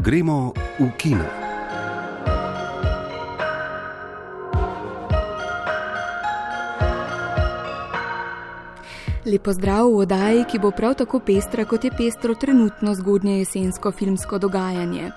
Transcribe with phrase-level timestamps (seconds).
[0.00, 1.24] Gremo v kino.
[9.28, 13.92] Lepo zdrav v oddaji, ki bo prav tako pestra, kot je pestro trenutno zgodnje jesensko
[13.92, 15.12] filmsko dogajanje.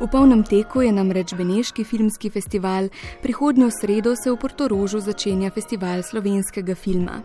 [0.00, 2.88] V polnem teku je namreč Beneški filmski festival,
[3.22, 7.18] prihodnjo sredo se v Portorožu začenja festival slovenskega filma.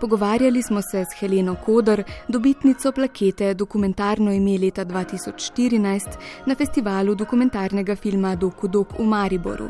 [0.00, 6.16] Pogovarjali smo se s Heleno Kodor, dobitnico plakete Dokumentarno ime leta 2014
[6.46, 9.68] na festivalu dokumentarnega filma Dokudok v Mariboru.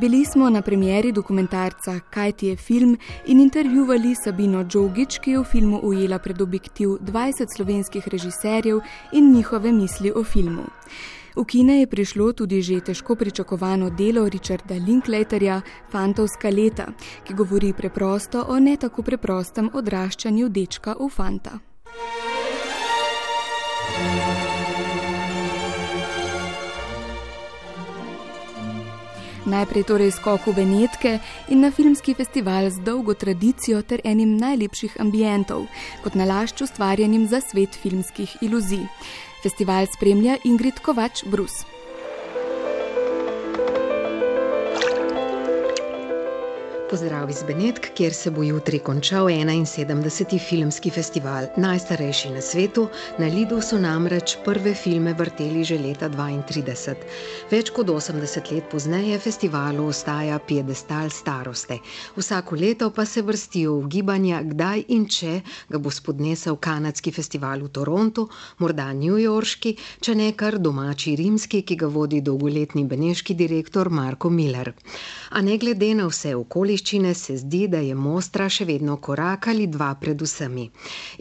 [0.00, 5.38] Bili smo na premjeri dokumentarca Kaj ti je film in intervjuvali Sabino Džogič, ki je
[5.38, 8.80] v filmu ujela pred objektiv 20 slovenskih režiserjev
[9.12, 10.68] in njihove misli o filmu.
[11.38, 16.90] V kine je prišlo tudi že težko pričakovano delo Richarda Linklaterja Fantovska leta,
[17.22, 21.62] ki govori preprosto o ne tako preprostem odraščanju dečka v fanta.
[29.46, 31.12] Najprej torej skok v Benetke
[31.48, 35.70] in na filmski festival z dolgo tradicijo ter enim najlepših ambientov,
[36.02, 38.84] kot nalašč ustvarjenim za svet filmskih iluzij.
[39.42, 41.77] Festival spremlja Ingrid Kovač Brus.
[46.90, 50.38] Pozdrav iz Benetk, kjer se bo jutri končal 71.
[50.48, 52.86] filmski festival, najstarejši na svetu.
[53.18, 56.94] Na Lidu so namreč prve filme vrteli že leta 32.
[57.50, 61.78] Več kot 80 let pozneje festivalu ostaja piedestal staroste.
[62.16, 67.66] Vsako leto pa se vrstijo v gibanja, kdaj in če ga bo spodnesel kanadski festival
[67.66, 73.90] v Torontu, morda newyorški, če ne kar domači rimski, ki ga vodi dolgoletni beneški direktor
[73.90, 74.72] Marko Miller.
[75.30, 79.48] A ne glede na vse okoliščine, okoliščine se zdi, da je Mostra še vedno korak
[79.50, 80.68] ali dva pred vsemi.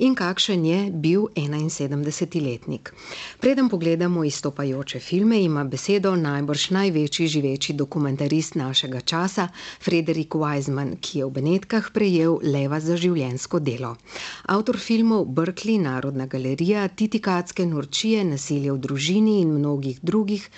[0.05, 2.93] In kakšen je bil 71-letnik?
[3.41, 9.47] Preden pogledamo izstopajoče filme, ima besedo najbrž največji živeči dokumentarist našega časa,
[9.81, 13.95] Frederik Wiseman, ki je v Benetkah prejel leva za življensko delo.
[14.45, 20.49] Avtor filmov Berkeley, Narodna galerija, Titikatske norčije, nasilje v družini in mnogih drugih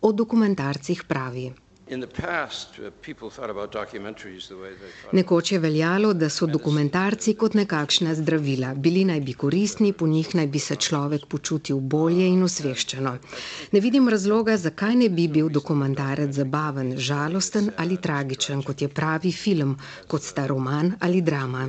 [0.00, 1.65] o dokumentarcih pravi.
[1.86, 1.94] Uh,
[5.12, 8.74] Nekoč je veljalo, da so dokumentarci kot nekakšna zdravila.
[8.74, 13.12] Bili naj bi koristni, po njih naj bi se človek počutil bolje in osveščeno.
[13.72, 19.32] Ne vidim razloga, zakaj ne bi bil dokumentarec zabaven, žalosten ali tragičen, kot je pravi
[19.32, 21.68] film, kot sta roman ali drama.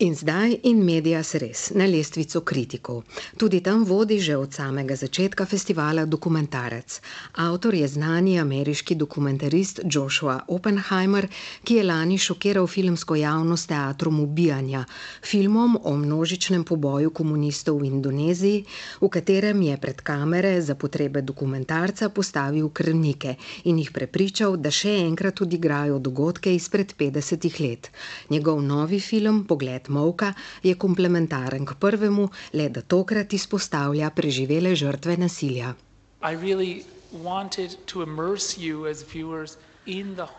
[0.00, 3.02] In zdaj in medijas res na lestvico kritikov.
[3.36, 7.00] Tudi tam vodi že od samega začetka festivala dokumentarec.
[7.36, 11.28] Avtor je znani ameriški dokumentarist Joshua Oppenheimer,
[11.64, 14.86] ki je lani šokiral filmsko javnost teatrom ubijanja,
[15.22, 18.64] filmom o množičnem poboju komunistov v Indoneziji,
[19.04, 24.96] v katerem je pred kamere za potrebe dokumentarca postavil krvnike in jih prepričal, da še
[25.04, 27.92] enkrat odigrajo dogodke izpred 50 let.
[28.30, 35.16] Njegov novi film Pogled Molka je komplementaren k prvemu, le da tokrat izpostavlja preživele žrtve
[35.16, 35.74] nasilja.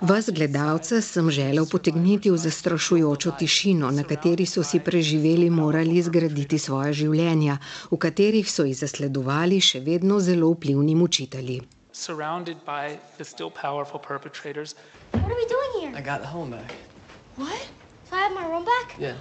[0.01, 6.59] Vas gledalce sem želel potegniti v zastrašujočo tišino, na kateri so si preživeli morali zgraditi
[6.59, 7.57] svoje življenja,
[7.91, 11.61] v katerih so jih zasledovali še vedno zelo vplivni mučitelji.
[15.11, 15.91] What are we doing here?
[15.97, 16.71] I got the home back.
[17.35, 17.80] What?
[18.11, 18.99] So I have my room back?
[18.99, 19.15] Yeah.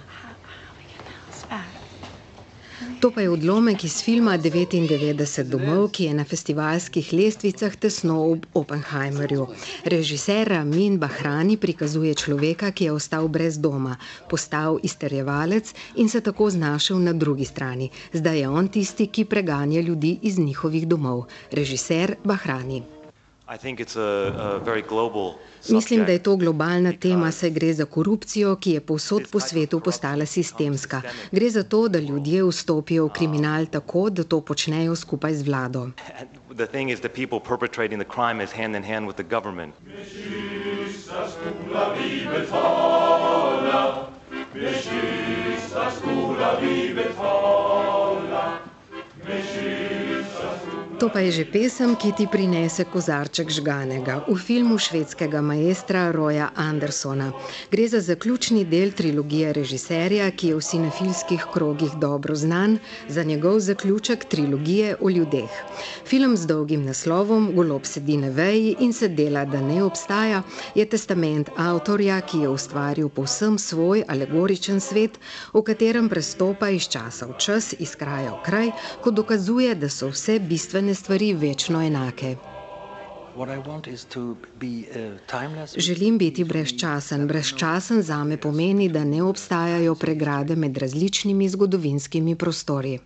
[2.99, 8.45] To pa je odlomek iz filma 99 domov, ki je na festivalskih lestvicah tesno ob
[8.53, 9.47] Oppenheimerju.
[9.85, 13.95] Režiser Ramin Bahrani prikazuje človeka, ki je ostal brez doma,
[14.29, 17.89] postal izterjevalec in se tako znašel na drugi strani.
[18.13, 21.25] Zdaj je on tisti, ki preganja ljudi iz njihovih domov.
[21.51, 23.00] Režiser Bahrani.
[25.69, 29.79] Mislim, da je to globalna tema, saj gre za korupcijo, ki je povsod po svetu
[29.79, 31.01] postala sistemska.
[31.31, 35.89] Gre za to, da ljudje vstopijo v kriminal tako, da to počnejo skupaj z vlado.
[51.01, 56.53] To pa je že pesem, ki ti prinese kozarček žganega v filmu švedskega maestra Roja
[56.53, 57.33] Andersona.
[57.73, 62.77] Gre za zaključni del trilogije režiserja, ki je v sinefilskih krogih dobro znan,
[63.09, 65.49] za njegov zaključek trilogije o ljudeh.
[66.05, 70.43] Film z dolgim naslovom Golob sedi na veji in se dela, da ne obstaja,
[70.77, 75.17] je testament avtorja, ki je ustvaril povsem svoj alegoričen svet,
[75.49, 78.71] v katerem prestopa iz časa v čas, iz kraja v kraj,
[79.01, 82.35] ko dokazuje, da so vse bistvene določene stvari večno enake.
[85.77, 87.27] Želim biti brezčasen.
[87.27, 92.99] Brezčasen za me pomeni, da ne obstajajo pregrade med različnimi zgodovinskimi prostori.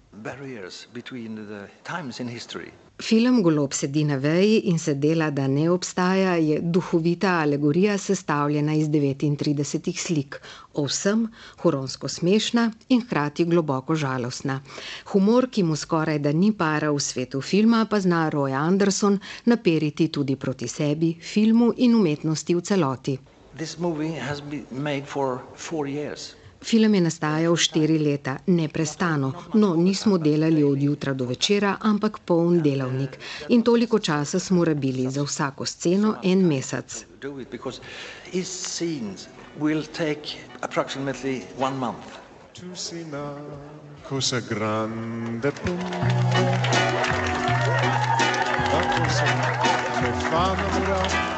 [2.97, 8.73] Film Golob sedi na veji in se dela, da ne obstaja, je duhovita alegorija sestavljena
[8.73, 10.37] iz 39 slik,
[10.73, 11.25] o vsem
[11.63, 14.61] huronsko smešna in hkrati globoko žalostna.
[15.11, 20.07] Humor, ki mu skoraj da ni para v svetu filma, pa zna Roy Anderson naperiti
[20.07, 23.17] tudi proti sebi, filmu in umetnosti v celoti.
[23.57, 26.35] This movie has been made for four years.
[26.65, 32.57] Film je nastajal štiri leta, neprestano, no nismo delali od jutra do večera, ampak poln
[32.63, 33.19] delavnik.
[33.49, 37.05] In toliko časa smo rabili za vsako sceno en mesec.
[44.09, 45.51] Cosa grande
[50.01, 51.34] me fa innamorare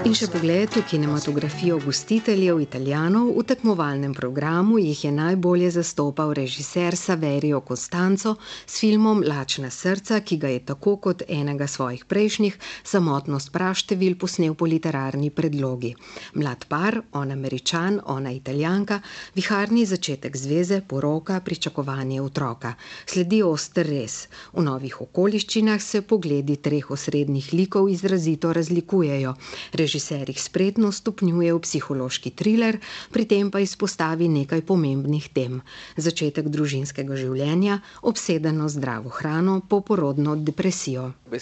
[0.00, 6.96] In še pogled v kinematografijo gostiteljev italijanov, v tekmovalnem programu jih je najbolje zastopal režiser
[6.96, 8.32] Saverio Costanzo
[8.64, 14.56] s filmom Lačna srca, ki ga je tako kot enega svojih prejšnjih samotnost praštevil posnel
[14.56, 15.92] po literarni predlogi.
[16.32, 19.02] Mlad par, on američan, ona italijanka,
[19.36, 22.72] viharni začetek zveze, poroka, pričakovanje otroka.
[23.04, 24.30] Sledi oster res.
[24.56, 29.36] V novih okoliščinah se pogledi treh osrednjih likov izrazito razlikujejo
[29.76, 32.78] režiser jih spretno stopnjuje v psihološki thriller,
[33.10, 35.60] pri tem pa izpostavi nekaj pomembnih tem:
[35.96, 41.12] začetek družinskega življenja, obsedeno zdravo hrano, poporodno depresijo.
[41.30, 41.38] Eh,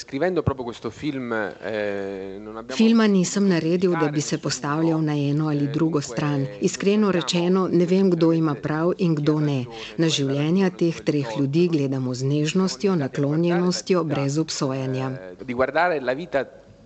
[2.76, 6.46] Filma nisem naredil, da bi se postavljal na eno ali drugo stran.
[6.60, 9.64] Iskreno rečeno, ne vem, kdo ima prav in kdo ne.
[9.96, 15.08] Na življenja teh treh ljudi gledamo z nežnostjo, naklonjenostjo, brez obsojanja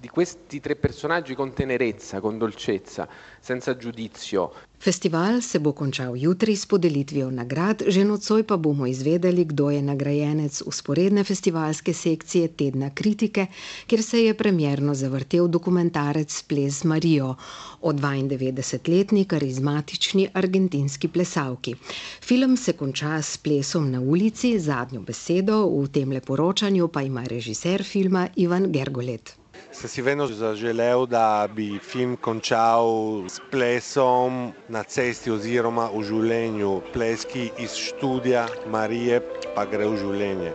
[0.02, 3.08] di questi tre personaggi con tenerezza, con dolcezza,
[3.38, 4.50] senza giudizio.
[4.76, 9.82] Festival se bo končal jutri s podelitvijo nagrad, že nocoj pa bomo izvedeli, kdo je
[9.82, 13.46] nagrajenec usporedne festivalske sekcije Tedna kritike,
[13.86, 17.36] kjer se je premjerno zavrtel dokumentarec Ples Marijo
[17.80, 21.76] o 92-letni karizmatični argentinski plesavki.
[22.20, 27.86] Film se konča s plesom na ulici, zadnjo besedo v tem leporočanju pa ima režiser
[27.86, 29.41] filma Ivan Gergolet.
[29.72, 36.74] Sem si vedno zaželel, da bi film končal s plesom na cesti oziroma v življenju.
[36.92, 39.20] Pleski iz študija Marije
[39.56, 40.52] pa gre v življenje.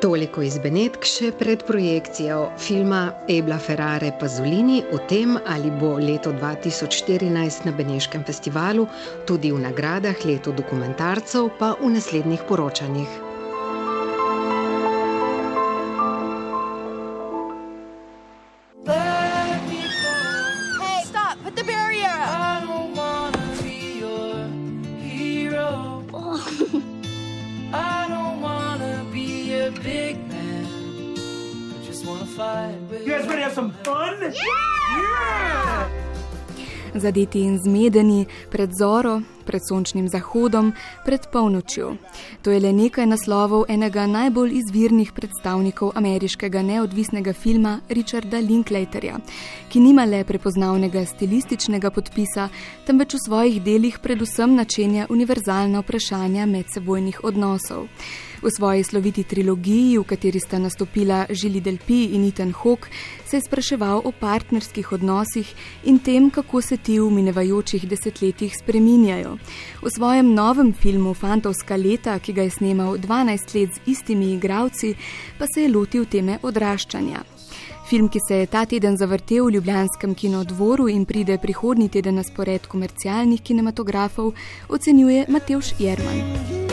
[0.00, 3.00] Toliko iz Benetk še pred projekcijo filma
[3.32, 8.84] Ebla Ferrare Pazolini o tem, ali bo leto 2014 na Beneškem festivalu,
[9.24, 13.25] tudi v nagradah leto dokumentarcev, pa v naslednjih poročanjih.
[37.06, 40.72] Zadeti in zmedeni pred zoro, pred sončnim zahodom,
[41.04, 41.92] pred polnočjo.
[42.42, 49.20] To je le nekaj naslovov enega najbolj izvirnih predstavnikov ameriškega neodvisnega filma Richarda Linklaterja,
[49.70, 52.48] ki nima le prepoznavnega stilističnega podpisa,
[52.86, 57.86] temveč v svojih delih predvsem načenja univerzalna vprašanja medsebojnih odnosov.
[58.42, 62.88] V svoji sloviti trilogiji, v kateri sta nastopila Žili Delpi in Ethan Hawke,
[63.24, 69.38] se je spraševal o partnerskih odnosih in tem, kako se ti v minevajočih desetletjih spreminjajo.
[69.82, 74.94] V svojem novem filmu Fantovska leta, ki ga je snemal 12 let z istimi igravci,
[75.38, 77.24] pa se je lotil teme odraščanja.
[77.88, 82.22] Film, ki se je ta teden zavrtel v Ljubljanskem kinodvoru in pride prihodnji teden na
[82.26, 84.34] spored komercialnih kinematografov,
[84.68, 86.65] ocenjuje Mateusz Jerman.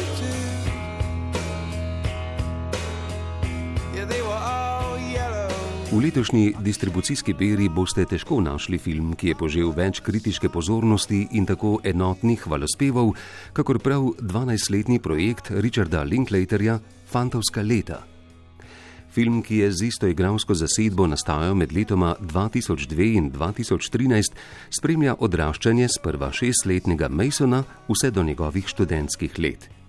[5.93, 11.45] V letošnji distribucijski beri boste težko našli film, ki je požel več kritiške pozornosti in
[11.45, 13.11] tako enotnih hvalospevov,
[13.53, 16.79] kakor prav 12-letni projekt Richarda Linklaterja
[17.11, 17.99] Fantovska leta.
[19.13, 24.33] Film, ki je z isto igralsko zasedbo nastajal med letoma 2002 in 2013,
[24.73, 29.82] spremlja odraščanje sprva šestletnega Masona vse do njegovih študentskih let.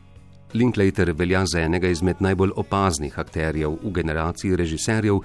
[0.54, 5.18] Linklater velja za enega izmed najbolj opaznih akterjev v generaciji režiserjev,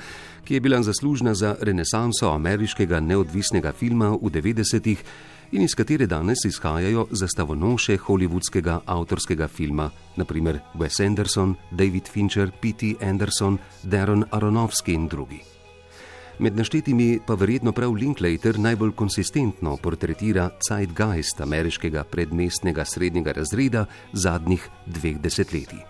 [0.43, 5.03] ki je bila zaslužna za renesanso ameriškega neodvisnega filma v 90-ih
[5.51, 12.95] in iz katere danes izhajajo zastavonoše hollywoodskega avtorskega filma, naprimer Wes Anderson, David Fincher, P.T.
[13.01, 15.58] Anderson, Darren Aronofsky in drugi.
[16.39, 24.69] Med naštetimi pa verjetno prav Linklater najbolj konsistentno portretira zeitgeist ameriškega predmestnega srednjega razreda zadnjih
[24.85, 25.83] dveh desetletij.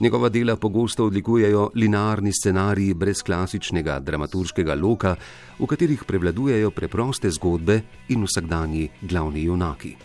[0.00, 5.16] Njegova dela pogosto odlikujejo linearni scenariji brez klasičnega dramaturškega loka,
[5.58, 9.96] v katerih prevladujejo preproste zgodbe in vsakdanji glavni junaki.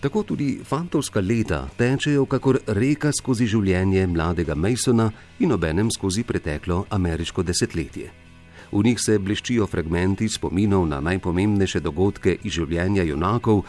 [0.00, 5.10] Tako tudi fantovska leta tečejo kakor reka skozi življenje mladega Masona
[5.40, 8.25] in obenem skozi preteklo ameriško desetletje.
[8.72, 13.62] V njih se bleščijo fragmenti spominov na najpomembnejše dogodke iz življenja junakov,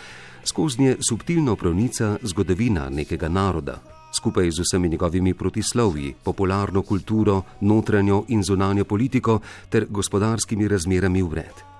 [0.44, 3.80] skozi nje subtilno pronica zgodovina nekega naroda,
[4.14, 9.40] skupaj z vsemi njegovimi protislovji, popularno kulturo, notranjo in zunanjo politiko
[9.70, 11.77] ter gospodarskimi razmerami vred.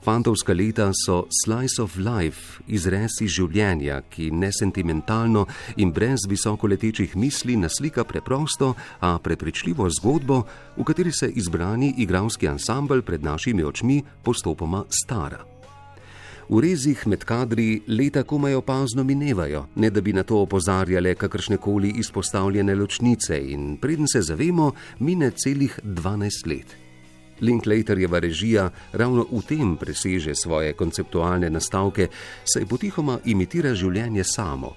[0.00, 5.44] Fantovska leta so slice of life, izrez iz življenja, ki nesentimentalno
[5.76, 8.72] in brez visokoletečih misli naslika preprosto,
[9.04, 10.40] a prepričljivo zgodbo,
[10.78, 15.44] v kateri se izbrani igralski ansambl pred našimi očmi postopoma stara.
[16.48, 21.60] V rezih med kadri leta komaj opazno minevajo, ne da bi na to opozarjale kakršne
[21.60, 26.89] koli izpostavljene ločnice, in preden se zavemo, mine celih 12 let.
[27.40, 32.08] Linklaterjeva režija ravno v tem preseže svoje konceptualne nastavke,
[32.44, 34.74] saj potihoma imitira življenje samo.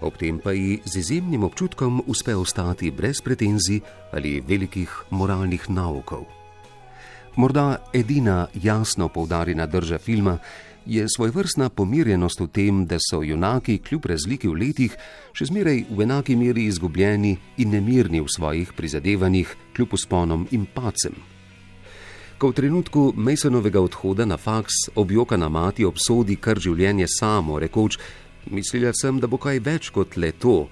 [0.00, 3.80] Ob tem pa ji z izjemnim občutkom uspe ostati brez pretenzij
[4.12, 6.26] ali velikih moralnih naukov.
[7.36, 10.38] Morda edina jasno poudarjena drža filma
[10.86, 14.96] je svojvrstna pomirjenost v tem, da so junaki kljub razliki v letih
[15.32, 21.33] še zmeraj v enaki meri izgubljeni in nemirni v svojih prizadevanjih, kljub usponom in pacem.
[22.38, 27.98] Ko v trenutku Masonovega odhoda na faks objokana mati obsodi kar življenje samo, rekoč:
[28.50, 30.66] Mislila sem, da bo kaj več kot le to.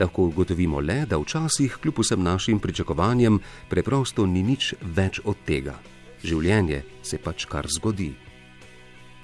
[0.00, 3.38] Lahko ugotovimo le, da včasih, kljub vsem našim pričakovanjem,
[3.68, 5.76] preprosto ni nič več od tega.
[6.24, 8.14] Življenje se pač kar zgodi.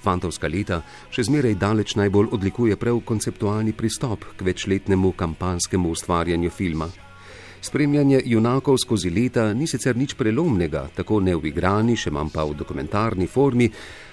[0.04, 6.92] Fantovska leta še zmeraj daleč najbolj odlikuje prav konceptualni pristop k večletnemu kampanskemu ustvarjanju filma.
[7.60, 12.44] Spremljanje junakov skozi leta ni sicer nič prelomnega, tako ne v igrani, še manj pa
[12.46, 13.66] v dokumentarni formi,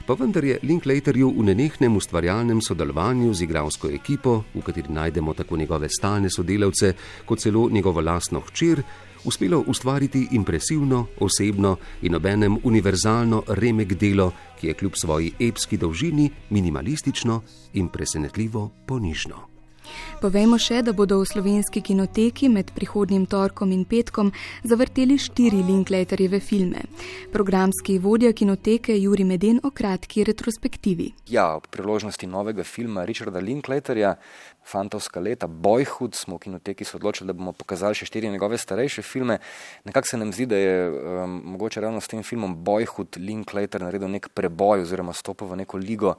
[0.05, 5.57] pa vendar je Linklaterju v nenehnem ustvarjalnem sodelovanju z igralsko ekipo, v kateri najdemo tako
[5.57, 6.93] njegove stalne sodelavce,
[7.25, 8.83] kot celo njegovo lastno hčer,
[9.25, 16.29] uspelo ustvariti impresivno, osebno in obenem univerzalno remek delo, ki je kljub svoji epski dolžini
[16.49, 17.41] minimalistično
[17.73, 19.54] in presenetljivo ponižno.
[20.21, 24.31] Povejmo še, da bodo v slovenski kinoteki med prihodnjim torkom in petkom
[24.63, 26.85] zavrteli štiri Linklaterjeve filme.
[27.33, 31.11] Programski vodja kinoteke Juri Meden o kratki retrospektivi.
[31.29, 34.15] Ja, ob priložnosti novega filma Richarda Linklaterja.
[34.65, 39.03] Fantovska leta, Boyhood, smo v kinoteki se odločili, da bomo pokazali še štiri njegove starejše
[39.05, 39.37] filme.
[39.85, 44.09] Nekako se nam zdi, da je um, mogoče ravno s tem filmom Boyhood Linklater naredil
[44.09, 46.15] nek preboj oziroma stopil v neko ligo,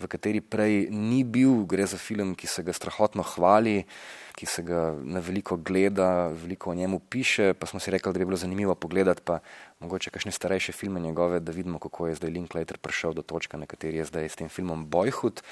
[0.00, 1.64] v kateri prej ni bil.
[1.68, 3.84] Gre za film, ki se ga strahotno hvali,
[4.34, 7.54] ki se ga na veliko gleda, veliko o njemu piše.
[7.54, 9.38] Pa smo si rekli, da bi bilo zanimivo pogledati pa
[9.80, 13.66] mogoče kakšne starejše filme njegove, da vidimo, kako je zdaj Linklater prišel do točke, na
[13.66, 15.42] kateri je zdaj s tem filmom Boyhood.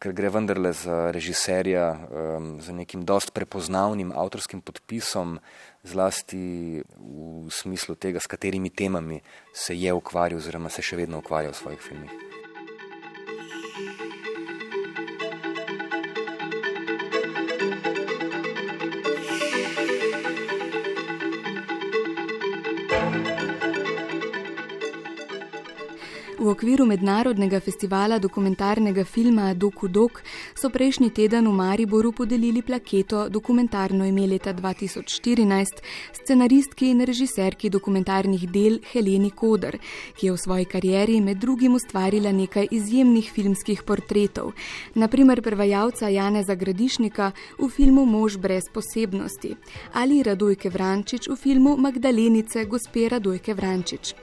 [0.00, 5.36] Ker gre vendarle za režiserja um, z nekim dost prepoznavnim avtorskim podpisom,
[5.84, 9.20] zlasti v smislu tega, s katerimi temami
[9.52, 12.29] se je ukvarjal, oziroma se še vedno ukvarja v svojih filmih.
[26.40, 30.22] V okviru mednarodnega festivala dokumentarnega filma Doku Dok
[30.56, 35.82] so prejšnji teden v Mariboru podelili plaketo dokumentarno ime leta 2014
[36.16, 39.76] scenaristki in režiserki dokumentarnih del Heleni Koder,
[40.16, 44.54] ki je v svoji karieri med drugim ustvarila nekaj izjemnih filmskih portretov,
[44.94, 49.52] naprimer prevajalca Janeza Gradišnika v filmu Mož brez posebnosti
[49.92, 54.14] ali Radojke Vrančič v filmu Magdalenice gospe Radojke Vrančič.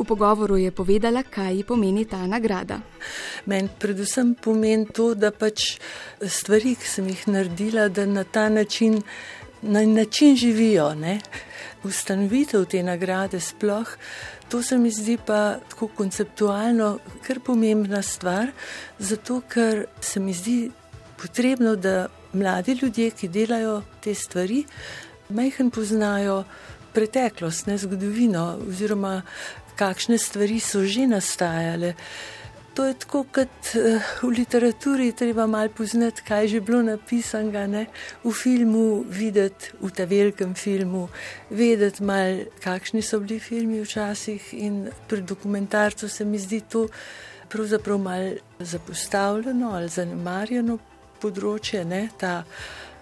[0.00, 2.80] V pogovoru je povedala, kaj ji pomeni ta nagrada.
[3.46, 5.78] Meni predvsem pomeni to, da pač
[6.22, 9.00] stvari, ki sem jih naredila, da na ta način,
[9.62, 10.92] na način živijo.
[10.94, 11.18] Ne?
[11.84, 13.96] Ustanovitev te nagrade sploh,
[14.48, 18.52] to se mi zdi pa tako konceptualno kar pomembna stvar,
[18.98, 20.70] zato ker se mi zdi
[21.18, 24.64] potrebno, da mladi ljudje, ki delajo te stvari,
[25.28, 26.44] majhen poznajo
[26.92, 29.22] preteklost, ne zgodovino, oziroma
[29.78, 31.94] kakšne stvari so že nastajale.
[32.78, 37.66] To je tako, kot eh, v literaturi, treba malo poznati, kaj je že bilo napisano,
[37.66, 37.86] ne?
[38.22, 41.08] v filmu, videti v tem velikem filmu,
[41.50, 44.54] vedeti malo, kakšni so bili filmi včasih.
[44.54, 46.86] In pri dokumentarcu se mi zdi to
[47.48, 50.78] pravzaprav malo zapostavljeno ali zanemarjeno
[51.18, 51.82] področje.
[51.84, 52.08] Ne?
[52.18, 52.44] Ta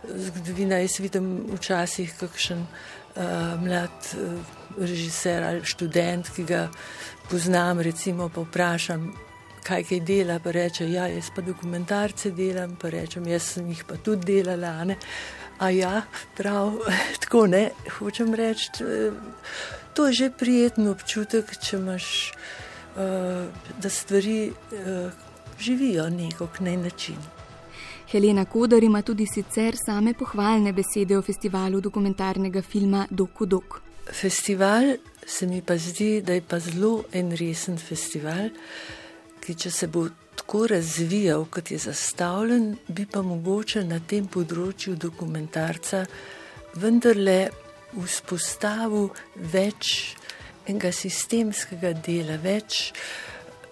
[0.08, 4.40] zgodovina, jaz vidim včasih kakšen uh, mlad uh,
[4.78, 6.66] režiser ali študent, ki ga
[7.30, 9.12] poznam, recimo, pa vprašam
[9.66, 13.82] kaj kaj dela, pa reče, ja, jaz pa dokumentarce delam, pa rečem, jaz sem jih
[13.88, 14.84] pa tudi delala.
[14.84, 14.96] Ne?
[15.58, 16.02] A ja,
[16.36, 16.76] prav,
[17.22, 18.70] tako ne, hočem reči,
[19.94, 22.10] to je že prijeten občutek, če imaš,
[22.96, 23.48] uh,
[23.82, 25.10] da stvari uh,
[25.58, 27.18] živijo nekako na način.
[28.10, 33.85] Helena Kodar ima tudi sicer same pohvalne besede o festivalu dokumentarnega filma Doku Dok.
[34.12, 34.96] Festival
[35.26, 38.50] se mi pa zdi, da je pa zelo en resen festival
[39.46, 44.96] ki če se bo tako razvijal, kot je zastavljen, bi pa mogoče na tem področju
[44.98, 46.02] dokumentarca
[46.82, 47.36] vendarle
[47.94, 49.06] vzpostavil
[49.54, 49.92] več
[50.66, 52.90] enega sistemskega dela, več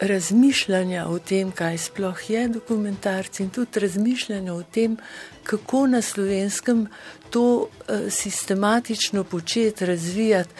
[0.00, 4.96] razmišljanja o tem, kaj sploh je dokumentarc in tudi razmišljanja o tem,
[5.44, 6.86] kako na slovenskem
[7.30, 7.68] to uh,
[8.10, 10.50] sistematično početi, razvijati.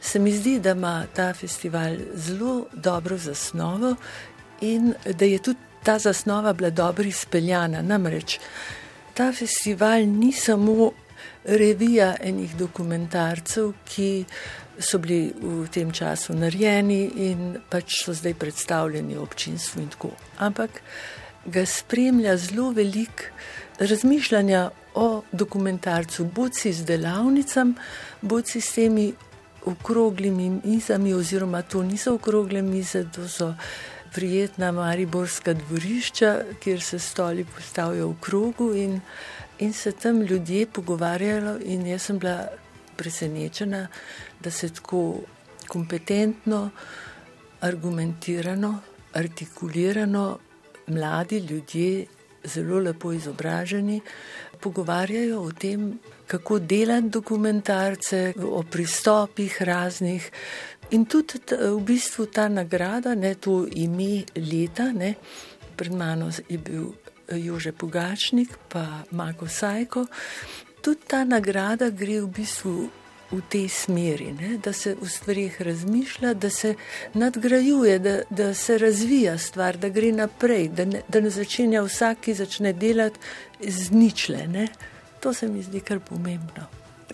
[0.00, 3.96] Se mi zdi, da ima ta festival zelo dobro zasnovo
[4.60, 7.82] in da je tudi ta zasnova bila dobro izpeljana.
[7.82, 8.38] Namreč
[9.14, 10.92] ta festival ni samo
[11.44, 14.24] revija enih dokumentarcev, ki
[14.78, 20.10] so bili v tem času narejeni in pač so zdaj predstavljeni občinstvu in tako.
[20.38, 20.82] Ampak
[21.46, 23.30] ga spremlja zelo velik
[23.78, 27.74] razmišljanja o dokumentarcu, boci z delavnicami,
[28.22, 29.12] boci s temi
[29.66, 33.54] okroglimi mizami, oziroma to niso okrogle mize, to so
[34.14, 39.00] prijetna mariborska dvorišča, kjer se stoli postavijo v krogu in,
[39.58, 41.58] in se tam ljudje pogovarjajo.
[41.64, 42.46] In jaz sem bila
[42.96, 43.86] presenečena,
[44.40, 45.20] da se tako
[45.68, 46.70] kompetentno,
[47.60, 48.78] argumentirano,
[49.12, 50.38] artikulirano
[50.86, 52.06] mladi ljudje,
[52.44, 54.00] zelo lepo izobraženi,
[54.60, 60.30] pogovarjajo o tem, kako delati dokumentarce, o pristopih raznih.
[60.90, 65.14] In tudi v bistvu ta nagrada, ne to ime leta, ne,
[65.76, 66.92] pred mano je bil
[67.32, 70.06] Jože Pogačnik, pa Mako Sajko.
[70.84, 72.90] Tudi ta nagrada gre v bistvu
[73.32, 76.74] v tej smeri, ne, da se v stvarih razmišlja, da se
[77.14, 82.20] nadgrajuje, da, da se razvija stvar, da gre naprej, da ne, da ne začenja vsak,
[82.20, 83.18] ki začne delati
[83.60, 84.46] z ničle.
[84.46, 84.68] Ne.
[85.20, 86.68] To se mi zdi kar pomembno.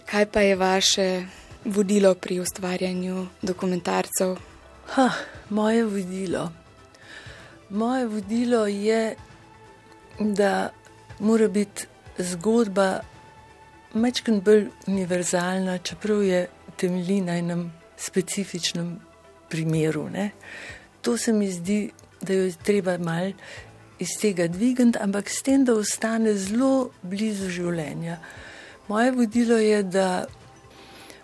[0.07, 1.07] Kaj pa je vaše
[1.65, 4.35] vodilo pri ustvarjanju dokumentarcev?
[4.97, 5.11] Ha,
[5.51, 6.51] moje vodilo.
[7.71, 9.15] Moje vodilo je,
[10.19, 10.71] da
[11.21, 11.87] mora biti
[12.19, 13.01] zgodba
[13.94, 18.98] mečken bolj univerzalna, čeprav je temelji na enem specifičnem
[19.48, 20.09] primeru.
[20.09, 20.31] Ne?
[21.03, 23.33] To se mi zdi, da jo je treba mal
[23.98, 28.18] iz tega dvigati, ampak s tem, da ostane zelo blizu življenja.
[28.88, 30.24] Moje vodilo je, da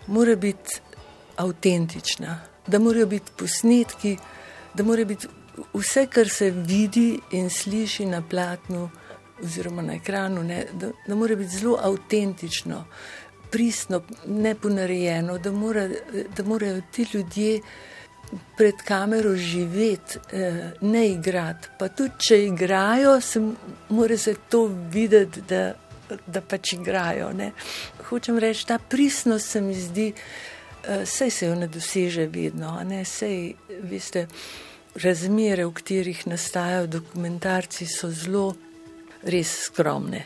[0.07, 0.79] mora biti
[1.37, 4.17] avtentična, da morajo biti posnetki,
[4.73, 5.27] da mora biti
[5.73, 8.89] vse, kar se vidi in sliši na platnu
[9.43, 12.85] oziroma na ekranu, ne, da, da mora biti zelo avtentično,
[13.51, 15.87] pristno, ne ponarejeno, da, mora,
[16.37, 17.61] da morajo ti ljudje
[18.57, 21.67] pred kamero živeti, eh, ne igrati.
[21.79, 23.41] Pa tudi, če igrajo, se
[23.89, 25.73] mora se to videti, da
[26.27, 27.31] da pač igrajo.
[27.33, 27.51] Ne.
[28.09, 30.11] Hočem reči, ta pristnost se mi zdi,
[30.83, 32.77] vse uh, se jo ne doseže vedno.
[32.87, 33.03] Ne.
[33.05, 33.53] Sej,
[33.89, 34.27] veste,
[35.03, 38.53] razmere, v katerih nastajajo dokumentarci, so zelo
[39.27, 40.23] res skromne.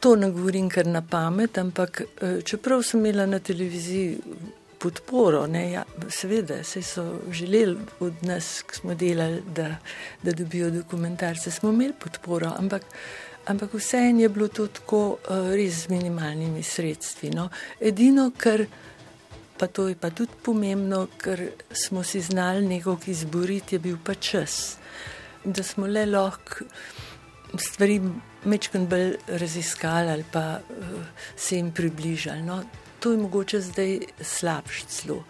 [0.00, 4.18] To ne govorim kar na pamet, ampak eh, čeprav sem imela na televiziji
[4.84, 9.76] podporo, ne, ja, seveda, se so želeli od nas, ki smo delali, da,
[10.22, 12.82] da dobijo dokumentarce, smo imeli podporo, ampak,
[13.46, 17.30] ampak vseeno je bilo to tako uh, res z minimalnimi sredstvi.
[17.30, 17.48] No.
[17.80, 18.66] Edino, kar
[19.58, 24.14] pa to je pa tudi pomembno, ker smo si znali nekaj izboriti, je bil pa
[24.14, 24.76] čas.
[25.44, 26.64] Da smo le lahko
[27.58, 28.00] stvari
[28.44, 30.86] mečkaj bolj raziskali ali pa uh,
[31.36, 32.42] se jim približali.
[32.42, 32.62] No.
[33.00, 35.24] To je mogoče zdaj slabš celo,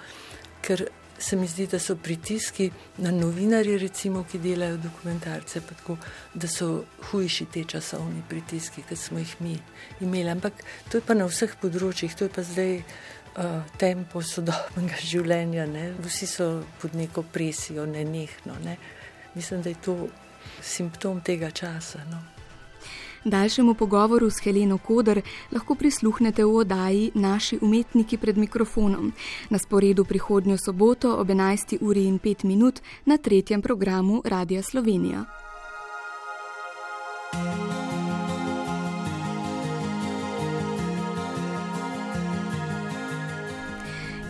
[0.63, 0.87] ker
[1.19, 5.97] se mi zdi, da so pritiski na novinarje, recimo, ki delajo dokumentarce, tako,
[6.35, 9.59] da so hujši te časovni pritiski, kot smo jih mi
[10.01, 10.31] imeli.
[10.31, 15.67] Ampak to je pa na vseh področjih, to je pa zdaj uh, tempo sodobnega življenja.
[15.71, 15.87] Ne?
[16.05, 16.51] Vsi so
[16.83, 18.59] pod neko presijo, ne nehno.
[18.65, 18.77] Ne?
[19.35, 19.97] Mislim, da je to
[20.65, 21.99] simptom tega časa.
[22.11, 22.19] No?
[23.25, 25.23] Daljšemu pogovoru s Heleno Koder
[25.53, 29.13] lahko prisluhnete v oddaji Naši umetniki pred mikrofonom
[29.51, 31.79] na sporedu prihodnjo soboto ob 11.
[31.81, 35.25] uri in 5 minut na tretjem programu Radia Slovenija.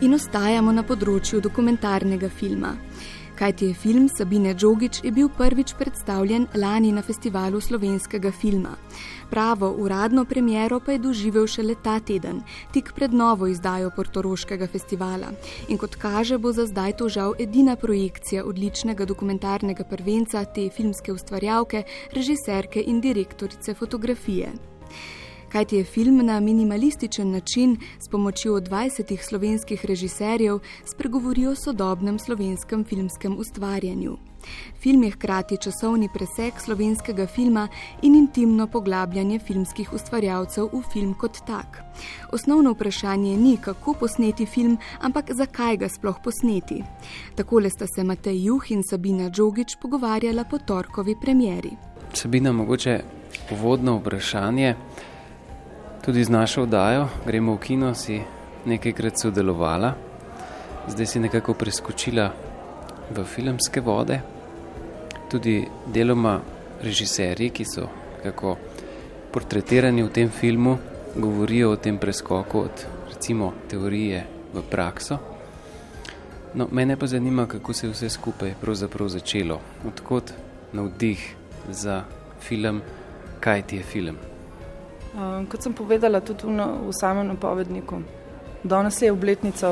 [0.00, 2.76] In ostajamo na področju dokumentarnega filma.
[3.34, 8.76] Kajti film Sabine Džogič je bil prvič predstavljen lani na festivalu slovenskega filma.
[9.30, 12.42] Pravo uradno premiero pa je doživel šele ta teden,
[12.72, 15.32] tik pred novo izdajo Portoroškega festivala.
[15.68, 21.12] In kot kaže, bo za zdaj to žal edina projekcija odličnega dokumentarnega prvenca te filmske
[21.12, 21.82] ustvarjalke,
[22.14, 24.52] režiserke in direktorice fotografije
[25.54, 32.84] kajti je film na minimalističen način s pomočjo 20 slovenskih režiserjev spregovoril o sodobnem slovenskem
[32.84, 34.16] filmskem ustvarjanju.
[34.82, 37.68] Film je hkrati časovni preseg slovenskega filma
[38.02, 41.82] in intimno poglabljanje filmskih ustvarjalcev v film kot tak.
[42.32, 46.82] Osnovno vprašanje ni, kako posneti film, ampak zakaj ga sploh posneti.
[47.34, 51.70] Takole sta se Matej Juh in Sabina Džogič pogovarjala po torkovi premjeri.
[52.12, 53.00] Sabina, mogoče
[53.50, 54.74] uvodno vprašanje.
[56.04, 58.20] Tudi z našo oddajo gremo v kino, si
[58.68, 59.94] nekajkrat sodelovala,
[60.88, 62.28] zdaj si nekako preskočila
[63.08, 64.18] v filmske vode.
[65.32, 66.34] Tudi deloma
[66.84, 67.88] režiserji, ki so
[68.20, 68.52] kako
[69.32, 70.76] portretirani v tem filmu,
[71.16, 75.18] govorijo o tem preskoku od recimo teorije v prakso.
[76.52, 80.36] No, mene pa zanima, kako se je vse skupaj pravzaprav začelo, odkot
[80.72, 81.34] navdih
[81.72, 82.04] za
[82.44, 82.84] film,
[83.40, 84.33] kaj ti je film.
[85.14, 88.02] Uh, kot sem povedala tudi v, v samem napovedniku,
[88.64, 89.70] danes je obletnica,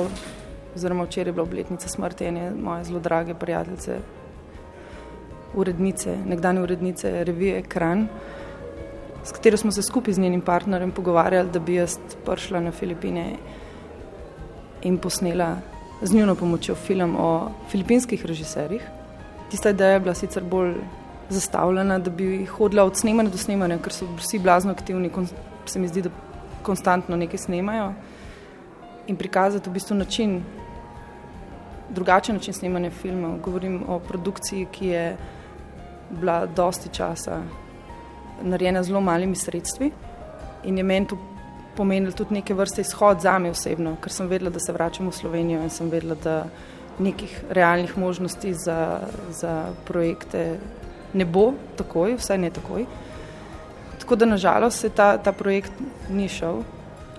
[0.74, 3.98] oziroma včeraj je bila obletnica smrti ene moje zelo drage prijateljice,
[5.54, 8.06] urednice, nekdanje urednice revije Ekran,
[9.24, 13.26] s katero smo se skupaj z njenim partnerjem pogovarjali, da bi jaz prišla na Filipine
[14.82, 15.56] in posnela
[16.02, 18.82] z njuno pomočjo film o filipinskih režiserjih.
[19.50, 20.74] Tista ideja je bila sicer bolj
[21.32, 25.10] zastavljena, da bi hodila od snemanja do snemanja, ker so vsi blazno aktivni,
[25.66, 26.10] se mi zdi, da
[26.62, 27.92] konstantno nekaj snemajo
[29.06, 30.42] in prikazati v bistvu način,
[31.90, 33.38] drugačen način snemanja filmov.
[33.42, 35.16] Govorim o produkciji, ki je
[36.10, 37.42] bila dosti časa
[38.42, 39.90] narejena z zelo malimi sredstvi
[40.64, 41.18] in je meni to
[41.76, 45.12] pomenilo tudi neke vrste izhod za me osebno, ker sem vedela, da se vračam v
[45.12, 46.44] Slovenijo in sem vedela, da
[46.98, 50.58] nekih realnih možnosti za, za projekte
[51.14, 52.86] ne bo takoj, vsaj ne takoj.
[54.00, 55.72] Tako da nažalost se ta, ta projekt
[56.10, 56.62] ni šel,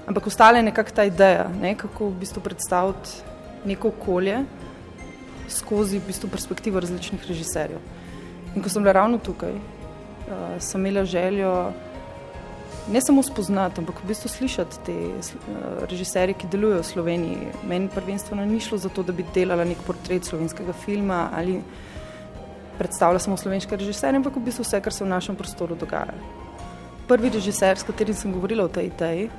[0.08, 3.23] ampak ostala je nekakšna ta ideja, ne, kako v bistvu predstaviti
[3.65, 4.43] neko okolje
[5.49, 7.79] skozi v bistvu perspektivo različnih režiserjev.
[8.56, 11.71] In ko sem bila ravno tukaj, uh, sem imela željo
[12.91, 17.47] ne samo spoznati, ampak v bistvu slišati te uh, režiserje, ki delujejo v Sloveniji.
[17.67, 21.62] Meni prvenstveno ni šlo za to, da bi delala nek portret slovenskega filma ali
[22.84, 26.13] predstavlja samo slovenske režiserje, ampak v bistvu vse, kar se v našem prostoru dogaja.
[27.08, 29.30] Prvi režiser, s katerim sem govorila o tej ideji,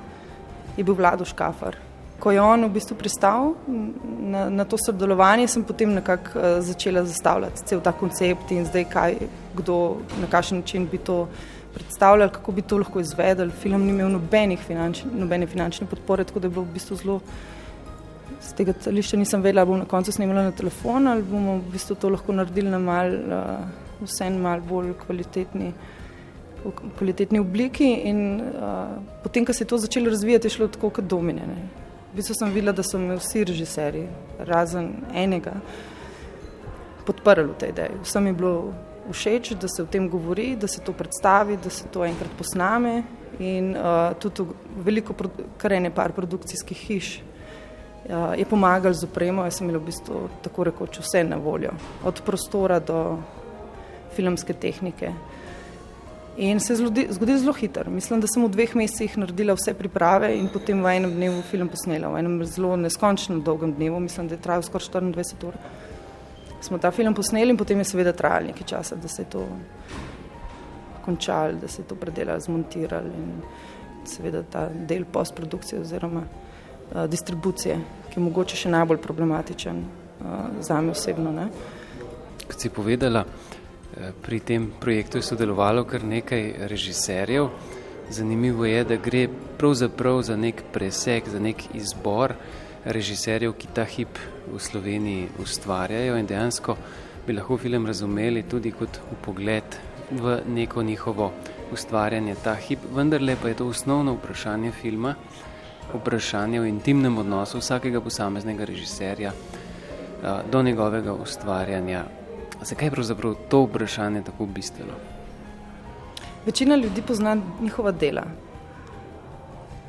[0.77, 1.77] je bil Vlado Škafar.
[2.21, 3.53] Ko je on v bistvu pristal
[4.21, 8.87] na, na to sodelovanje, sem potem nekako uh, začela zastavljati cel ta koncept in zdaj
[8.89, 9.19] kaj,
[9.57, 11.27] kdo, na kakšen način bi to
[11.75, 13.51] predstavljal, kako bi to lahko izvedel.
[13.51, 17.21] Film ni imel nobenih finančne, nobene finančne podpore, tako da je bilo v bistvu zelo
[18.41, 21.97] z tega stališča nisem vedela, bom na koncu snimala na telefon ali bomo v bistvu
[22.01, 25.73] to lahko naredili na mal, uh, vsem mal bolj kvalitetni,
[26.65, 27.89] v kvalitetni obliki.
[28.11, 31.57] In uh, potem, ko se je to začelo razvijati, je šlo tako kot dominjene.
[32.13, 34.07] V bistvu sem videla, da so me vsi režiserji,
[34.39, 35.57] razen enega,
[37.07, 38.01] podprli v tej ideji.
[38.05, 38.55] Vsem je bilo
[39.11, 43.03] všeč, da se o tem govori, da se to predstavi, da se to enkrat posname
[43.39, 44.47] in uh, tudi
[44.85, 45.15] veliko,
[45.59, 47.09] kar je ne par produkcijskih hiš.
[48.05, 51.71] Uh, je pomagal z opremo, jaz sem imel v bistvu tako rekoč vse na voljo,
[52.05, 53.19] od prostora do
[54.13, 55.13] filmske tehnike.
[56.37, 56.77] In se je
[57.11, 57.91] zgodilo zelo hitro.
[57.91, 61.71] Mislim, da sem v dveh mesecih naredila vse priprave in potem v enem dnevu film
[61.71, 65.57] posnela, v enem zelo neskončno dolgem dnevu, mislim, da je trajal skoraj 24 ur.
[66.61, 69.47] Smo ta film posneli in potem je seveda trajalo nekaj časa, da se je to
[71.05, 73.33] končalo, da se je to predelalo, zmontiralo in
[74.05, 76.25] seveda ta del postprodukcije oziroma
[77.09, 77.79] distribucije,
[78.11, 80.27] ki je mogoče še najbolj problematičen uh,
[80.61, 81.33] za me osebno.
[81.33, 81.49] Ne.
[82.47, 87.49] Kot si povedala, eh, pri tem projektu je sodelovalo kar nekaj režiserjev.
[88.11, 92.35] Zanimivo je, da gre pravzaprav za nek preseg, za nek izbor
[92.85, 94.19] režiserjev, ki ta hip
[94.53, 96.77] v Sloveniji ustvarjajo in dejansko
[97.27, 99.79] bi lahko film razumeli tudi kot upogled
[100.11, 101.33] v neko njihovo
[101.73, 105.15] ustvarjanje ta hip, vendarle pa je to osnovno vprašanje filma,
[105.93, 109.33] vprašanje o intimnem odnosu vsakega posameznega režiserja
[110.51, 112.05] do njegovega ustvarjanja.
[112.63, 114.93] Zakaj je pravzaprav to vprašanje tako bistveno?
[116.47, 118.23] Večina ljudi pozna njihova dela.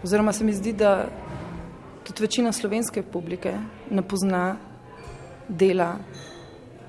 [0.04, 1.08] Oziroma se mi zdi, da
[2.04, 3.54] tudi večina slovenske publike
[3.90, 4.56] ne pozna
[5.48, 5.96] dela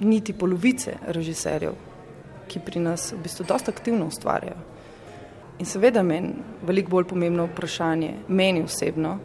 [0.01, 1.73] niti polovice režiserjev,
[2.49, 4.76] ki pri nas v bistvu dosta aktivno ustvarjajo.
[5.59, 6.35] In seveda meni
[6.66, 9.19] veliko bolj pomembno vprašanje, meni osebno,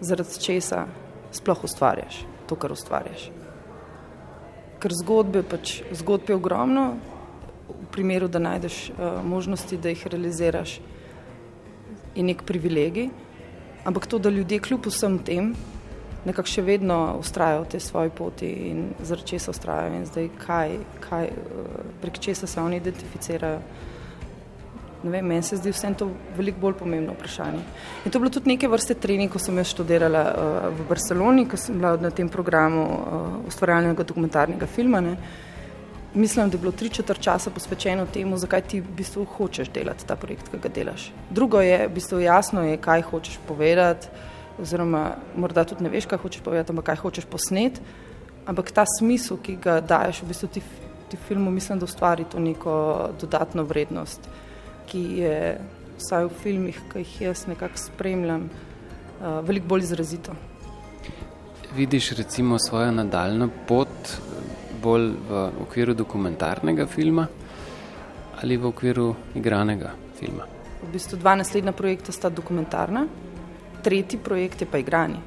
[0.00, 0.86] zaradi česa
[1.34, 3.28] sploh ustvarjaš to, kar ustvarjaš.
[4.78, 6.84] Ker zgodbe, pač, zgodbe je ogromno,
[7.68, 10.78] v primeru, da najdeš uh, možnosti, da jih realiziraš,
[12.14, 13.10] je nek privilegij,
[13.84, 15.52] ampak to, da ljudje kljub vsem tem
[16.26, 20.74] nekako še vedno ustrajajo v tej svoji poti in zaradi česa ustrajajo in zdaj kaj,
[21.04, 23.60] kaj eh, prek česa se oni identificirajo.
[25.02, 27.60] Ne vem, meni se zdi vsem to veliko bolj pomembno vprašanje.
[28.04, 31.44] In to je bilo tudi neke vrste trening, ko sem jaz študirala uh, v Barceloni,
[31.46, 35.00] ko sem bila na tem programu uh, ustvarjalnega dokumentarnega filma.
[35.00, 35.14] Ne.
[36.14, 40.06] Mislim, da je bilo tri četrt časa posvečeno temu, zakaj ti v bistvu hočeš delati
[40.06, 41.12] ta projekt, ki ga delaš.
[41.30, 44.08] Drugo je, v bistvu jasno je, kaj hočeš povedati,
[44.58, 47.80] oziroma morda tudi ne veš, kaj hočeš povedati, ampak kaj hočeš posneti.
[48.48, 50.62] Ampak ta smisel, ki ga daješ v bistvu ti,
[51.12, 52.74] ti filmu, mislim, da ustvari to neko
[53.20, 54.26] dodatno vrednost,
[54.88, 55.38] ki je
[55.98, 60.34] vsaj v filmih, ki jih jaz nekako spremljam, uh, veliko bolj izrazito.
[61.76, 64.12] Vidiš recimo svojo nadaljno pot
[64.82, 67.26] bolj v okviru dokumentarnega filma
[68.42, 70.46] ali v okviru igranega filma?
[70.82, 73.06] V bistvu dva naslednja projekta sta dokumentarna
[73.82, 75.20] tretji projekt je pa igranje.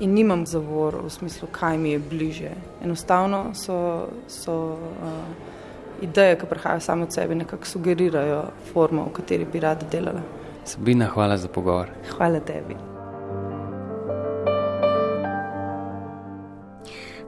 [0.00, 2.50] In nimam zavor v smislu, kaj mi je bliže.
[2.84, 5.55] Enostavno so, so uh,
[6.02, 10.20] ideje, ki prihajajo same od sebe, nekako sugerirajo formo, v kateri bi rada delala.
[10.64, 11.88] Sabina, hvala za pogovor.
[12.16, 12.95] Hvala tebi.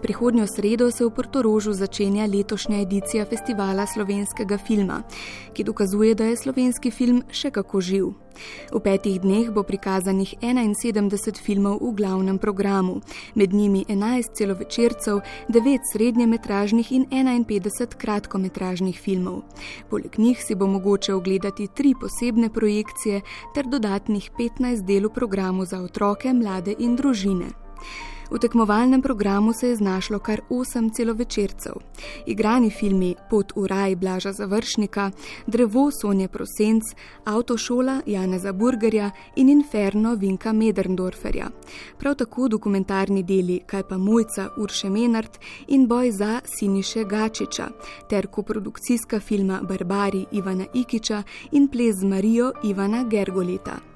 [0.02, 5.02] Prihodnjo sredo se v Portorožu začenja letošnja edicija festivala slovenskega filma,
[5.52, 8.12] ki dokazuje, da je slovenski film še kako živ.
[8.70, 13.00] V petih dneh bo prikazanih 71 filmov v glavnem programu,
[13.34, 15.18] med njimi 11 celovečercev,
[15.50, 19.42] 9 srednjemetražnih in 51 kratkometražnih filmov.
[19.90, 23.20] Poleg njih si bo mogoče ogledati tri posebne projekcije
[23.54, 27.50] ter dodatnih 15 del v programu za otroke, mlade in družine.
[28.30, 31.72] V tekmovalnem programu se je znašlo kar osem celovečercev.
[32.26, 35.10] Igrani filmi Pot v raj Blaža Završnika,
[35.46, 36.82] Drevo Sonje Prosenc,
[37.24, 41.50] Avtošola Janeza Burgerja in Inferno Vinka Medrndorferja.
[41.98, 45.38] Prav tako dokumentarni deli Kaj pa mojca Urše Menard
[45.68, 47.68] in Boj za Siniše Gačiča
[48.10, 53.87] ter koprodukcijska filma Barbari Ivana Ikiča in Ples z Marijo Ivana Gergolita.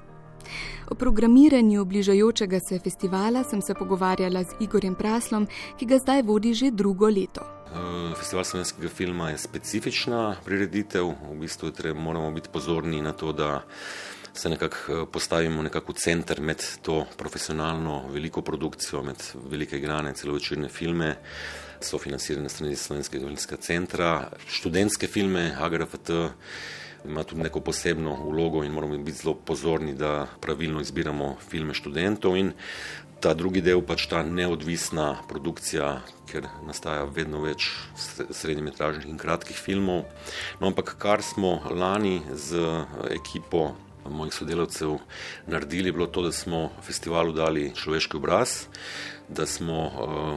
[0.91, 5.47] O programiranju bližajočega se festivala sem se pogovarjala z Igorjem Praslom,
[5.79, 7.41] ki ga zdaj vodi že drugo leto.
[7.73, 13.63] Eh, festival slovenskega filma je specifična prireditev, v bistvu moramo biti pozorni na to, da
[14.33, 19.15] se nekako eh, postavimo nekako v center med to profesionalno veliko produkcijo, med
[19.49, 21.15] velike igrane celovečerne filme,
[21.79, 26.11] so financirane strani Slovenskega filmskega centra, študentske filme, HGRFT,
[27.05, 32.35] ima tudi neko posebno vlogo in moramo biti zelo pozorni, da pravilno izbiramo filme študentov.
[33.19, 37.69] Ta drugi del, pač ta neodvisna produkcija, ker nastaja vedno več
[38.29, 40.03] srednjemetražnih in kratkih filmov.
[40.59, 42.59] No, ampak kar smo lani z
[43.11, 43.71] ekipo
[44.09, 44.97] mojih sodelavcev
[45.47, 48.65] naredili, je bilo to, da smo festivalu dali človeški obraz.
[49.29, 49.89] da smo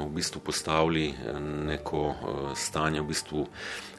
[0.06, 1.14] v bistvu postavili
[1.66, 2.14] neko
[2.54, 3.46] stanje, v bistvu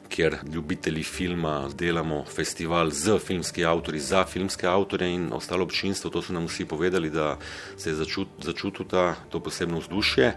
[0.08, 6.10] kjer ljubitelji filma delamo festival z filmskimi avtori, za filmske avtorje in ostalo občinstvo.
[6.10, 7.36] To so nam vsi povedali, da
[7.76, 10.32] se je začut, začutil ta, to posebno vzdušje.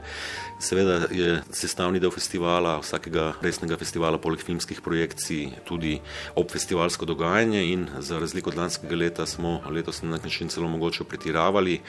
[0.60, 6.00] Seveda je sestavni del festivala, vsakega resnega festivala, poleg filmskih projekcij, tudi
[6.36, 11.04] obfestivalsko dogajanje in za razliko od lanskega leta smo letos na nek način celo mogoče
[11.04, 11.80] pretiravali,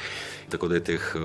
[0.49, 1.23] tako da je teh uh,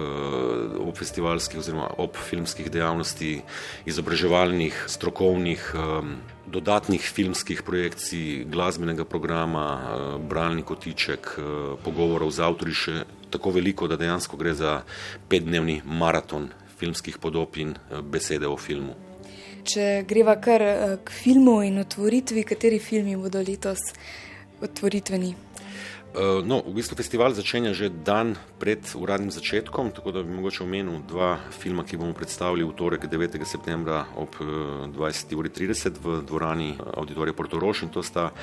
[0.87, 3.41] obfestivalskih oziroma obfilmskih dejavnosti,
[3.85, 6.15] izobraževalnih, strokovnih, um,
[6.47, 11.45] dodatnih filmskih projekcij, glasbenega programa, uh, bralni kotiček, uh,
[11.83, 12.95] pogovorov z avtorji še
[13.29, 14.81] tako veliko, da dejansko gre za
[15.29, 18.95] petdnevni maraton filmskih podob in eh, besede o filmu.
[19.67, 23.81] Če greva kar eh, k filmu in otvoritvi, kateri filmi bodo letos
[24.62, 25.33] otvoritveni?
[26.17, 30.65] Eh, no, v bistvu festival začenja že dan pred uradnim začetkom, tako da bi mogoče
[30.65, 33.38] omenil dva filma, ki bomo predstavili v torek 9.
[33.45, 38.34] septembra ob 20.30 eh, v dvorani eh, Auditorija Portoroš in to sta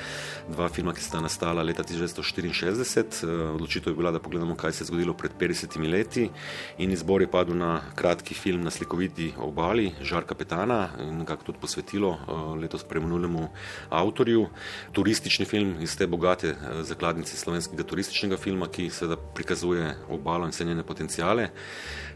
[0.47, 3.59] dva filma, ki sta nastala leta 1964.
[3.59, 6.31] Odločitev je bila, da pogledamo, kaj se je zgodilo pred 50 leti
[6.79, 11.59] in izbor je padel na kratki film na slikoviti obali Žar kapetana in nekako tudi
[11.59, 12.15] posvetilo
[12.55, 13.51] letos preminulemu
[13.91, 14.47] avtorju.
[14.95, 16.55] Turistični film iz te bogate
[16.87, 21.49] zakladnice slovenske slovenskega turističnega filma, ki seveda prikazuje obalo in vse njene potencijale.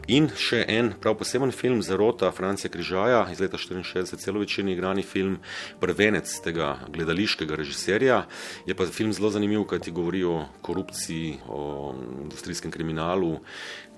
[0.08, 5.38] In še en prav poseben film Zarota Francija Križaja iz leta 1964, celovečerni igrani film,
[5.80, 8.26] prvenec tega gledališkega režiserja.
[8.66, 13.38] Je pa film zelo zanimiv, kaj ti govori o korupciji, o industrijskem kriminalu,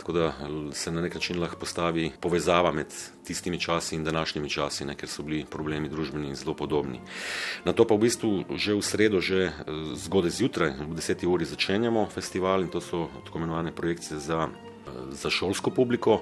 [0.02, 0.34] tako da
[0.72, 2.86] se na nek način lahko postavi povezava med
[3.24, 6.98] tistimi časi in današnjimi časi, ne, ker so bili problemi družbeni zelo podobni.
[7.64, 9.54] Na to pa v bistvu že v sredo, že eh,
[9.94, 14.48] zgodaj zjutraj, v deseti uri začenjamo festival in to so tako imenovane projekcije za
[15.10, 16.20] za šolsko publiko.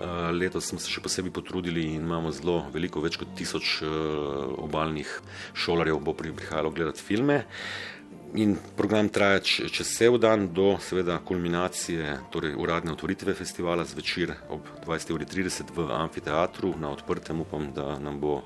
[0.00, 3.80] Eh, letos smo se še posebej potrudili in imamo zelo veliko, več kot tisoč
[4.58, 5.08] obaljnih
[5.54, 7.44] šolarjev, bo prihajalo gledati filme.
[8.34, 14.66] In program traja čez cel dan do seveda kulminacije, torej uradne otvoritve festivala zvečer ob
[14.86, 17.40] 20.30 v amfiteatru na odprtem.
[17.40, 18.42] Upam, da, bo,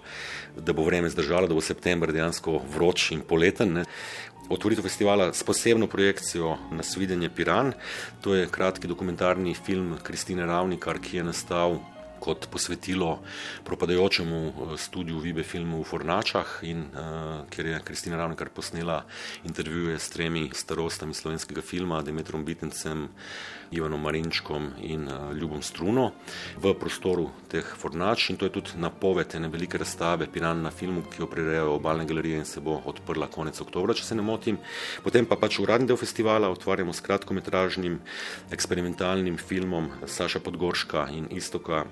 [0.57, 3.81] da bo vreme zdržalo, da bo september dejansko vroč in poleten.
[3.81, 3.85] Ne
[4.49, 7.73] otvoritev festivala s posebno projekcijo na svidenje Piran.
[8.21, 11.81] To je kratki dokumentarni film Kristine Ravnikar, ki je nastal
[12.21, 13.19] kot posvetilo
[13.65, 19.05] propadajočemu eh, studiu Vibe filmu v Fornačah in uh, kjer je Kristina Ravnikar posnela
[19.45, 23.09] intervjuje s tremi starostami slovenskega filma, Demetrom Bitencem,
[23.71, 26.13] Ivanom Marinčkom in uh, Ljubom Struno
[26.57, 31.03] v prostoru teh fornač in to je tudi napoved ene velike razstave Piran na filmu,
[31.03, 34.59] ki jo prirejajo obalne galerije in se bo odprla konec oktobra, če se ne motim.
[35.05, 38.01] Potem pa pač uradni del festivala otvarjamo s kratkometražnim
[38.51, 41.85] eksperimentalnim filmom Saša Podgorška in Istoka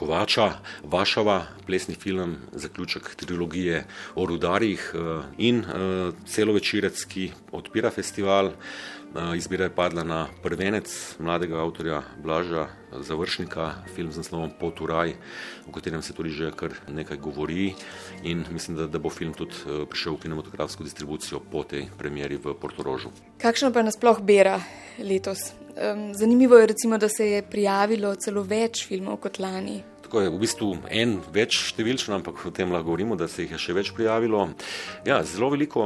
[0.00, 3.84] Kovača, Vašava, plesni film, zaključek trilogije
[4.14, 8.46] o rudarjih eh, in eh, celovečerec, ki odpira festival.
[8.48, 14.88] Eh, izbira je padla na prvenec mladega avtorja Blaža Završnika, film z naslovom Pot v
[14.88, 15.14] raj,
[15.68, 17.74] o katerem se tudi že kar nekaj govori
[18.24, 19.52] in mislim, da, da bo film tudi
[19.90, 23.12] prišel v kinematografsko distribucijo po tej premjeri v Portorožu.
[23.38, 24.62] Kakšno pa nasploh bera
[24.98, 25.52] letos?
[26.12, 29.89] Zanimivo je recimo, da se je prijavilo celo več filmov kot lani.
[30.10, 33.52] Tako je v bistvu en več številčen, ampak o tem lahko govorimo, da se jih
[33.54, 34.40] je še več prijavilo.
[35.06, 35.84] Ja, zelo veliko,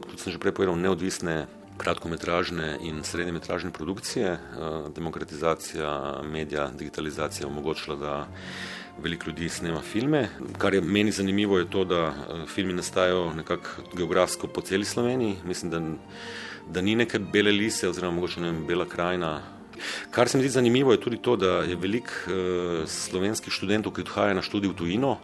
[0.00, 1.42] kot sem že prej povedal, neodvisne
[1.76, 4.32] kratkometražne in srednjemetražne produkcije.
[4.32, 5.92] Eh, demokratizacija
[6.24, 8.14] medija, digitalizacija omogočila, da
[8.96, 10.30] veliko ljudi snema filme.
[10.56, 15.36] Kar je meni zanimivo, je to, da eh, filmi nastajajo nekako geografsko po celi Sloveniji.
[15.44, 15.84] Mislim, da,
[16.64, 19.59] da ni neke bele lise oziroma mogoče ne vem, bela krajina
[20.10, 24.04] Kar se mi zdi zanimivo, je tudi to, da je veliko uh, slovenskih študentov, ki
[24.06, 25.16] odhajajo na študij v tujino,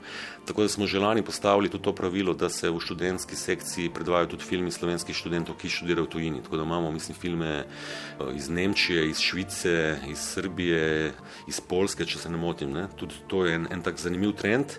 [0.46, 4.44] tako da smo želani postavili tudi to pravilo, da se v študentski sekciji predvajajo tudi
[4.44, 6.42] filmi slovenskih študentov, ki študirajo v tujini.
[6.42, 11.12] Tako da imamo, mislim, filme uh, iz Nemčije, iz Švice, iz Srbije,
[11.48, 12.72] iz Polske, če se ne motim.
[12.72, 12.88] Ne?
[12.96, 14.78] Tudi to je en, en tak zanimiv trend.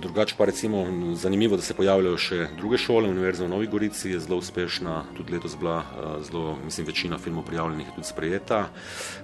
[0.00, 4.20] Drugače pa recimo zanimivo, da se pojavljajo še druge šole, Univerza v Novi Gorici je
[4.20, 8.60] zelo uspešna, tudi letos bila eh, zelo, mislim, večina filmov prijavljenih je tudi sprejeta.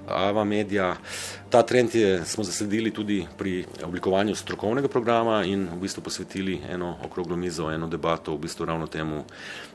[0.06, 0.96] Ava Media.
[1.50, 6.96] Ta trend je, smo zasledili tudi pri oblikovanju strokovnega programa in v bistvu posvetili eno
[7.04, 9.24] okroglo mizo, eno debato v bistvu ravno temu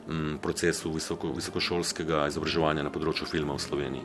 [0.08, 4.04] m, mm, procesu visoko, visokošolskega izobraževanja na področju filma v Sloveniji.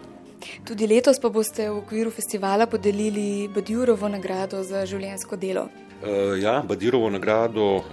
[0.65, 5.67] Tudi letos pa boste v okviru festivala podelili Badjurovo nagrado za življensko delo.
[5.97, 7.83] Uh, ja, Badirovo nagrado uh,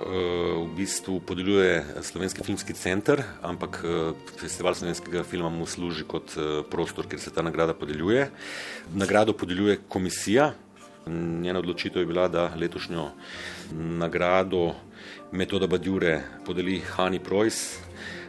[0.61, 6.61] v bistvu podeljuje Slovenski filmski center, ampak uh, festival slovenskega filma mu služi kot uh,
[6.69, 8.29] prostor, kjer se ta nagrada podeljuje.
[8.93, 10.53] Nagrado podeljuje komisija,
[11.07, 13.11] Njena odločitev je bila, da letošnjo
[13.73, 14.75] nagrado
[15.33, 17.79] Metoda Badjure podeli Hani Projs,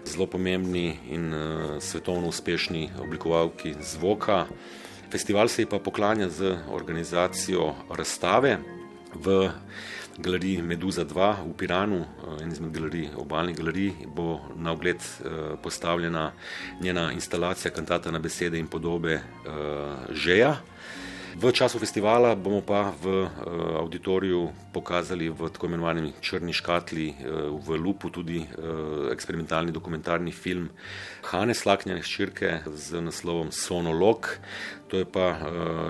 [0.05, 4.45] zelo pomembni in uh, svetovno uspešni oblikovalki zvoka.
[5.11, 8.59] Festival se je pa poklanja z organizacijo razstave
[9.15, 9.49] v
[10.17, 15.59] galeriji Meduza 2 v Piranu, eh, en izmed galerij, obaljnih galerij, bo na ogled uh,
[15.63, 16.31] postavljena
[16.81, 19.21] njena instalacija kantata na besede in podobe uh,
[20.11, 20.55] Žeja.
[21.35, 23.27] V času festivala bomo pa v
[23.79, 27.11] auditoriju pokazali v tako imenovani črni škatli
[27.59, 28.39] v Lupu tudi
[29.11, 30.69] eksperimentalni dokumentarni film
[31.27, 34.31] Hane Slaknjane ščirke z naslovom Sonolog.
[34.87, 35.35] To je pa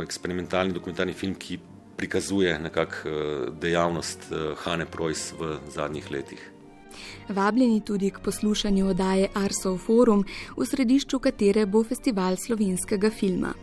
[0.02, 1.60] eksperimentalni dokumentarni film, ki
[1.98, 3.12] prikazuje nekak uh,
[3.60, 6.52] dejavnost uh, Hane Projs v zadnjih letih.
[7.30, 10.26] Vabljeni tudi k poslušanju oddaje Arsov Forum,
[10.58, 13.54] v središču katere bo festival slovenskega filma.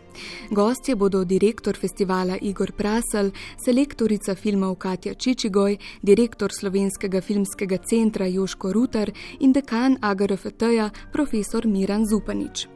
[0.51, 3.31] Gostje bodo direktor festivala Igor Prasel,
[3.65, 12.05] selektorica filmov Katja Čičigoj, direktor slovenskega filmskega centra Joško Rutar in dekan AGRFT-ja profesor Miran
[12.05, 12.67] Zupanič.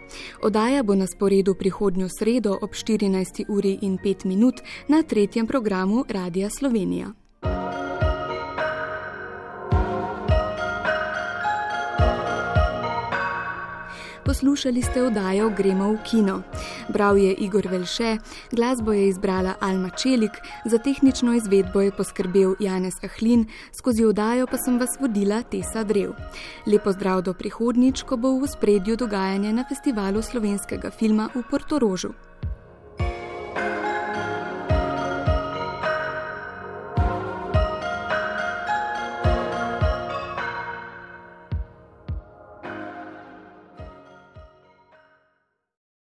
[0.41, 3.45] Odaja bo na sporedu prihodnjo sredo ob 14.
[3.49, 7.26] uri in 5 minut na tretjem programu Radia Slovenija.
[14.27, 16.41] Poslušali ste oddajo Gremo v kino.
[16.91, 18.17] Bral je Igor Velše,
[18.51, 20.31] glasbo je izbrala Alma Čelik,
[20.65, 26.11] za tehnično izvedbo je poskrbel Janez Ahlin, skozi oddajo pa sem vas vodila Tesa Drev.
[26.65, 32.11] Lepo zdrav do prihodnič, ko bo v spredju dogajanje na festivalu slovenskega filma v Portorožu.